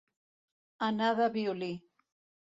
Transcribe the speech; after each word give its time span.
Anar 0.87 1.09
de 1.19 1.27
violí. 1.35 1.69